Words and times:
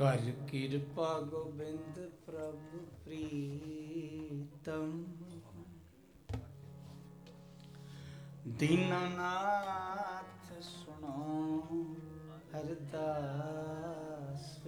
ਕਰ 0.00 0.20
ਕਿਰਪਾ 0.50 1.20
ਗੋਬਿੰਦ 1.20 2.10
ਪ੍ਰਭ 2.26 2.60
ਪ੍ਰੀਤਮ। 3.04 5.04
ਦੀਨਨਾਥ 8.46 10.62
ਸੁਣੋ 10.62 11.60
ਅਰਦਾਸ 12.60 14.58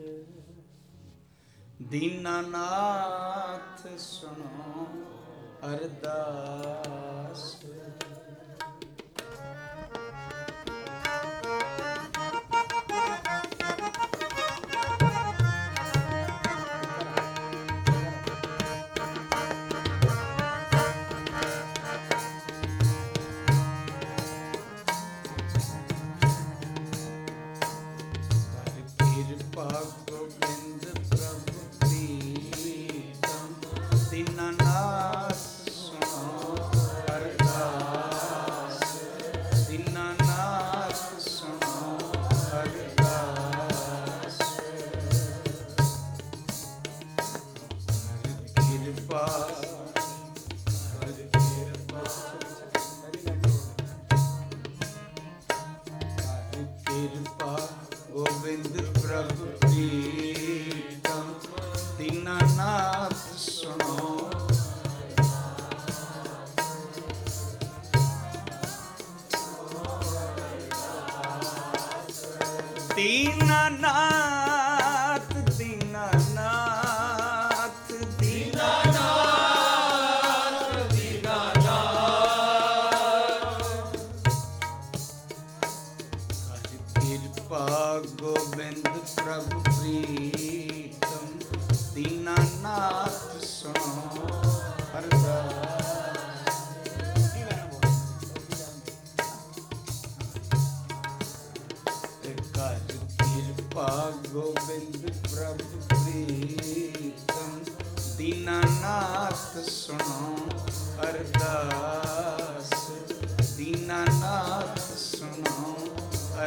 ਦੀਨਨਾਥ 1.83 3.99
ਸੁਣੋ 3.99 4.87
ਅਰਦਾਸ 5.67 7.12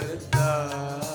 paradise. 0.06 1.15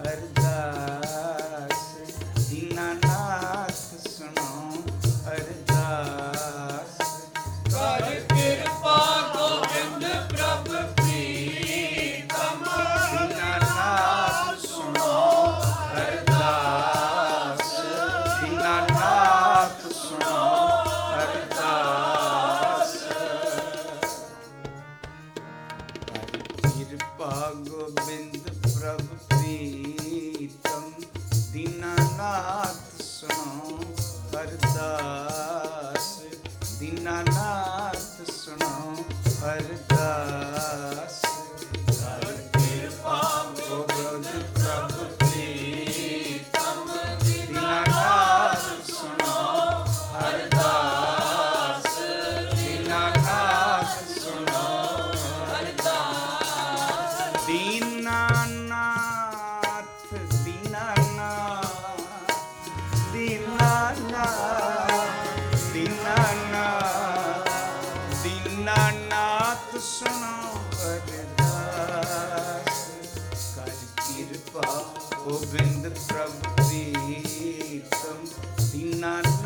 हर 0.00 0.37
ਗੋਬਿੰਦ 75.28 75.88
ਪ੍ਰਭ 75.88 76.30
ਪ੍ਰੀਤਮ 76.56 78.24
ਦੀਨਾਨਾਥ 78.72 79.37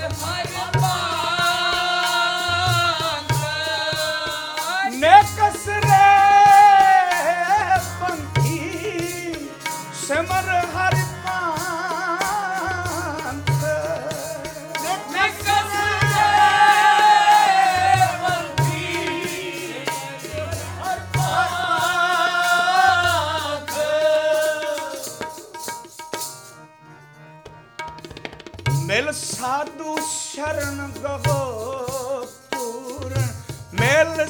ভাই 0.00 0.87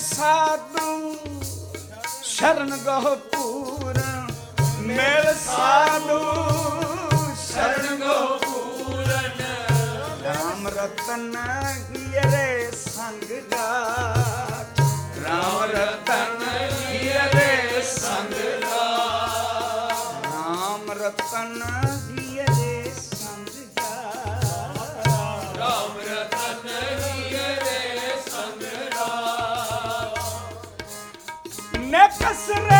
ਸਾਧੂ, 0.00 1.16
ਸ਼ਰਨ 2.24 2.76
ਗੋ 2.76 3.14
ਪੂਰਨ 3.32 4.26
ਮਿਲ 4.80 5.34
ਸਾਧੂ, 5.34 6.18
ਸ਼ਰਨ 7.42 7.96
ਗੋ 7.96 8.38
ਪੂਰਨ 8.44 9.40
ਰਾਮ 10.24 10.68
ਰਤਨ 10.68 11.32
ਗਿਰੇ 11.92 12.70
ਸੰਗ 12.76 13.32
ਗਾਟ 13.52 14.80
ਰਾਮ 15.24 15.62
ਰਤਨ 15.72 16.44
ਗਿਰੇ 16.92 17.82
ਸੰਗ 17.90 18.34
ਗਾਟ 18.62 20.26
ਰਾਮ 20.26 20.90
ਰਤਨ 21.02 21.60
Cacerra. 32.18 32.77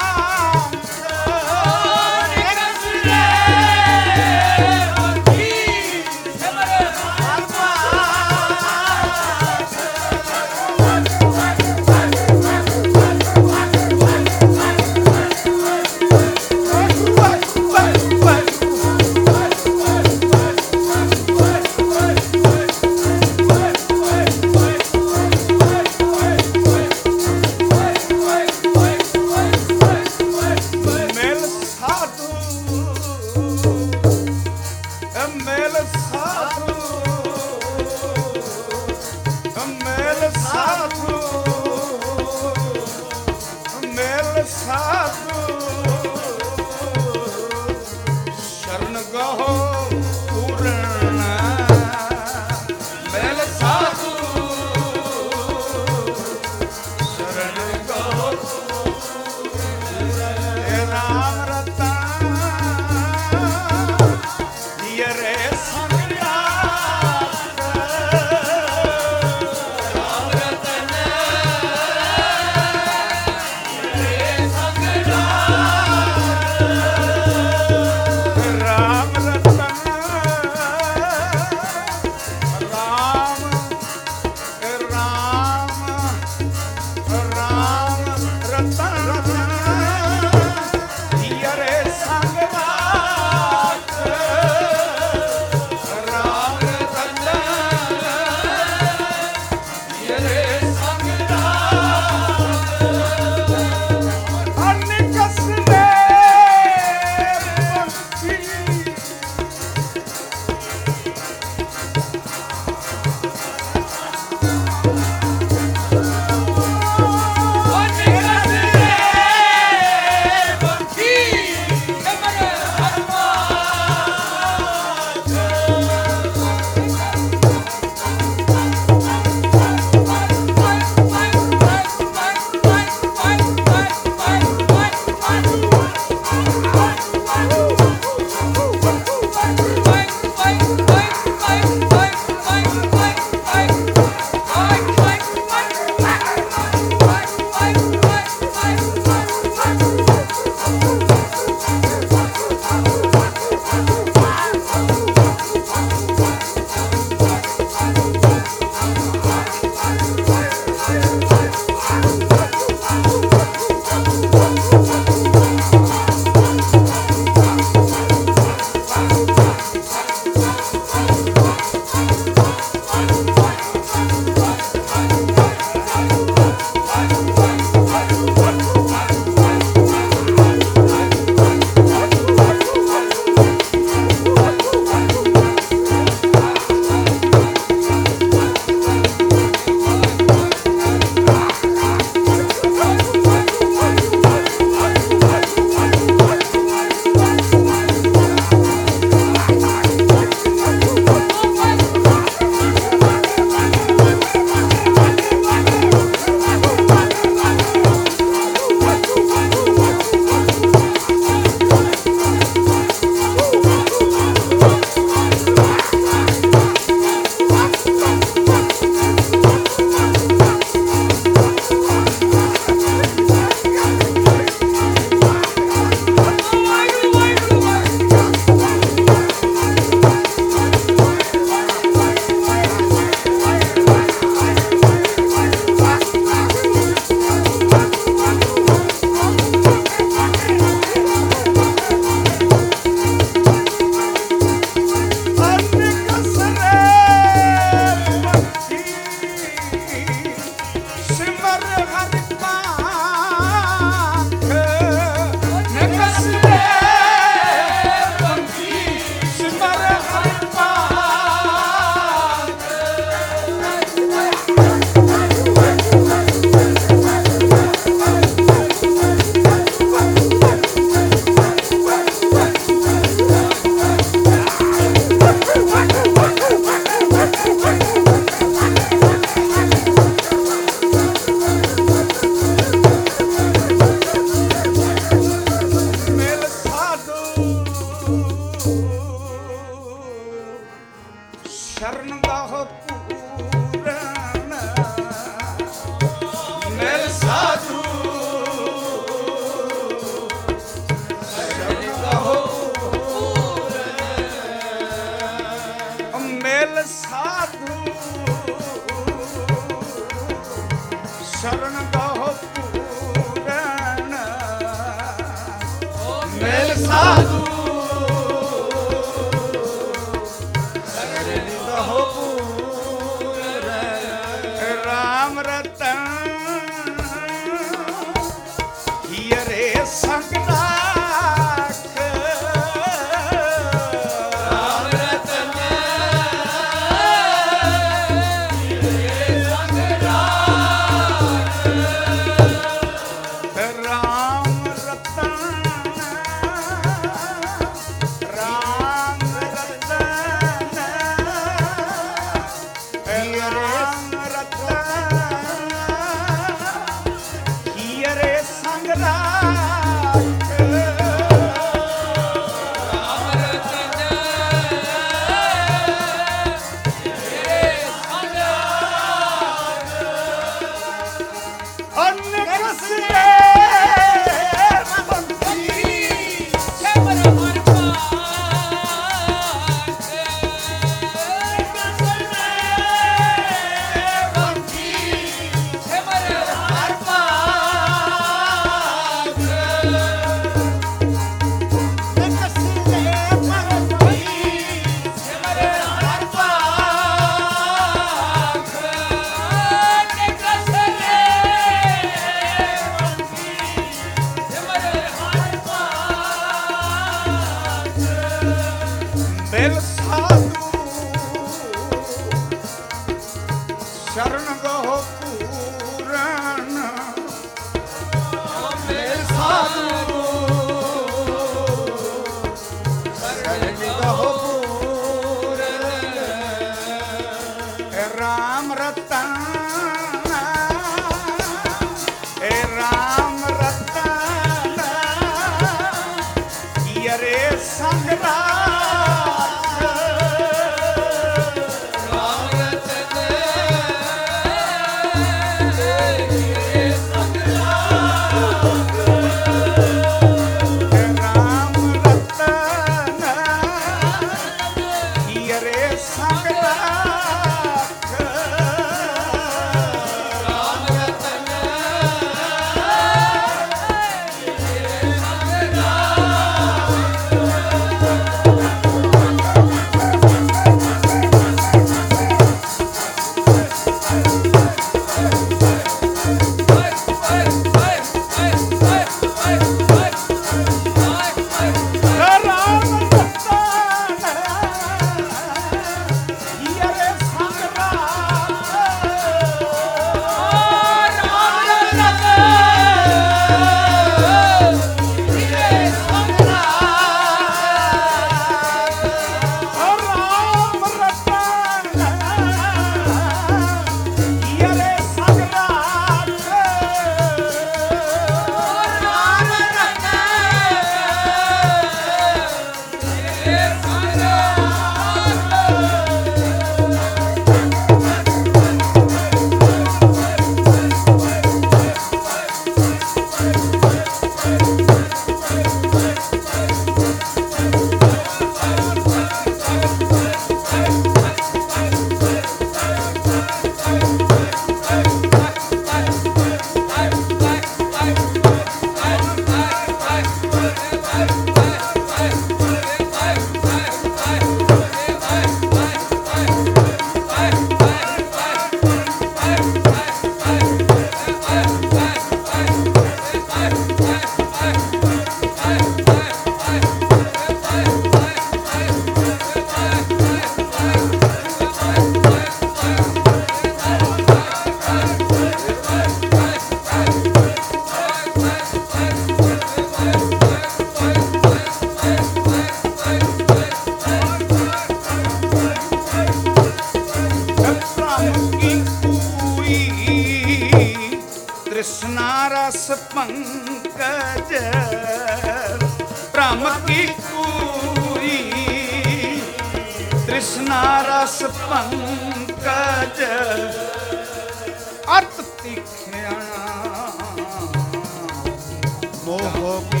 oh 599.76 600.00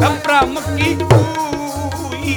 ਬ੍ਰਹਮ 0.00 0.58
ਕੀ 0.66 0.94
ਕੂਈ? 0.94 2.34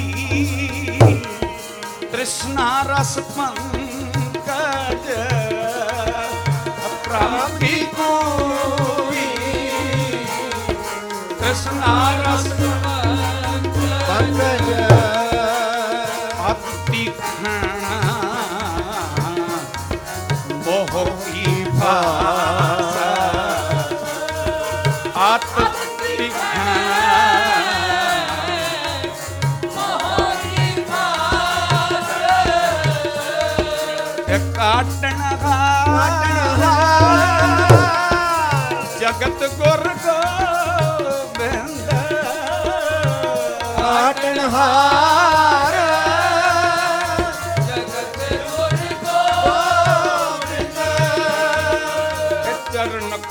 ਤ੍ਰਿਸ਼ਨਾ 2.12 2.66
ਰਸ 2.82 3.18
ਪੰਕਜ 3.36 5.08
ਬ੍ਰਹਮ 7.06 7.58
ਕੀ 7.60 7.84
ਕੂਈ? 7.96 9.26
ਤ੍ਰਿਸ਼ਨਾ 11.38 11.94
ਰਸ 12.18 12.46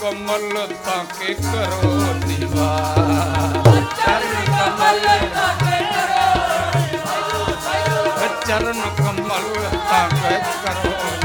ਕਮਲ 0.02 0.68
ਤਾਂ 0.86 1.04
ਕੇ 1.06 1.34
ਕਰੋ 1.34 1.92
ਨਿਵਾਰ 2.28 3.54
ਚਰਨ 3.98 4.46
ਕਮਲ 4.48 5.06
ਤਾਂ 5.34 5.54
ਕੇ 5.60 5.78
ਕਰੋ 5.86 6.26
ਨਿਵਾਰ। 6.78 8.28
ਚਰਨ 8.48 8.82
ਕਮਲ 8.98 9.70
ਤਾਂ 9.90 10.08
ਕੇ 10.10 10.40
ਕਰੋ 10.64 11.21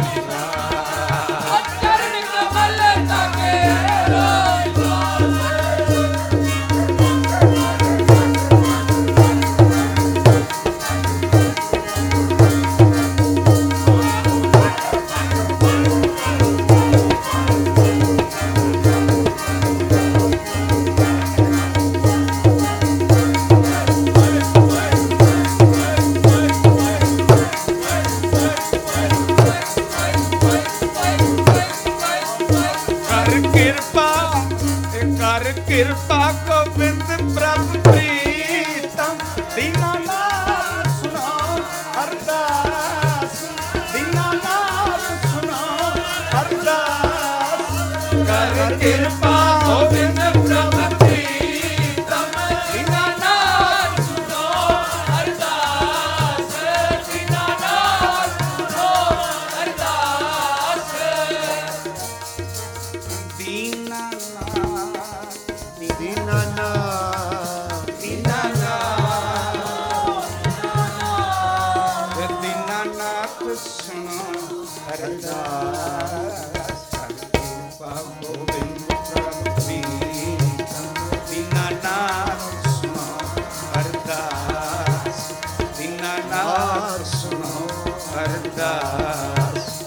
ਅਰਦਾਸ 84.07 85.33
ਬਿਨਾ 85.79 86.16
ਨਾਮ 86.31 87.05
ਸੁਣੋ 87.05 87.66
ਅਰਦਾਸ। 88.14 89.83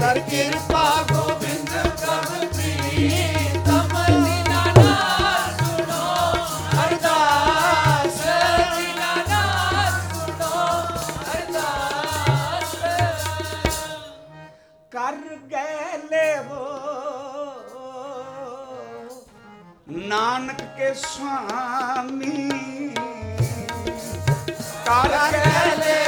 ਕਰ 0.00 0.18
ਕਿਰਪਾ 0.30 0.84
ਗੋਬਿੰਦ 1.12 1.70
ਕਬ 2.02 2.48
ਪ੍ਰੀਤ 2.52 3.68
ਨਾਨਕ 19.88 20.60
ਕੇ 20.76 20.92
ਸੁਆਮੀ 20.94 22.73
காலத்திலே 24.86 25.98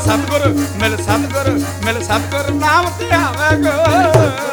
ਮਿਲ 0.00 0.08
ਸਤਗੁਰ 0.08 0.46
ਮਿਲ 0.80 0.96
ਸਤਗੁਰ 0.96 1.48
ਮਿਲ 1.84 2.02
ਸਤਗੁਰ 2.02 2.50
ਨਾਮ 2.52 2.86
ਤੇ 2.98 3.10
ਆਵੇ 3.14 3.56
ਗੋ 3.56 3.72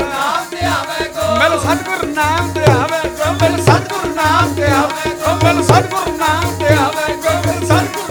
ਨਾਮ 0.01 0.45
ਤੇ 0.51 0.65
ਆਵੇ 0.65 1.07
ਗੋ 1.15 1.35
ਮਿਲ 1.37 1.59
ਸਤਗੁਰ 1.59 2.05
ਨਾਮ 2.07 2.51
ਤੇ 2.53 2.71
ਆਵੇ 2.71 3.09
ਗੋ 3.11 3.31
ਮਿਲ 3.33 3.61
ਸਤਗੁਰ 3.61 4.09
ਨਾਮ 4.15 4.53
ਤੇ 4.55 4.71
ਆਵੇ 4.71 5.13
ਗੋ 5.17 5.35
ਮਿਲ 5.43 5.63
ਸਤਗੁਰ 5.63 6.11
ਨਾਮ 6.17 6.57
ਤੇ 6.59 6.73
ਆਵੇ 6.75 7.15
ਗੋ 7.15 7.37
ਮਿਲ 7.45 7.65
ਸਤਗੁਰ 7.65 8.06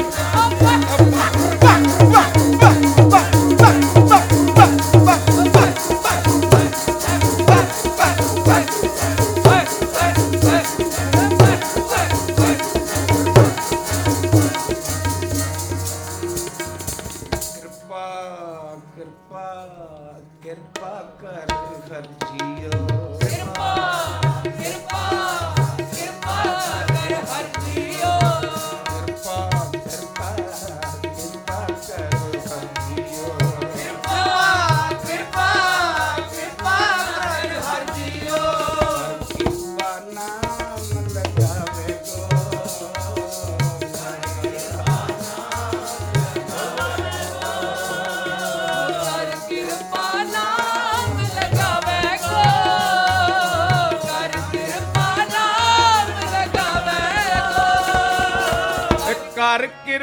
মার্কের 59.56 60.02